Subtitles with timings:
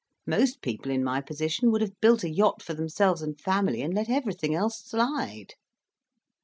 [0.25, 3.93] Most people in my position would have built a yacht for themselves and family, and
[3.93, 5.53] let everything else slide."